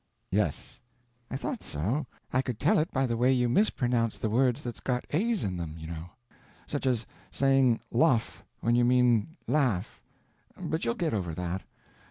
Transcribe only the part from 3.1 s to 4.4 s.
way you mispronounce the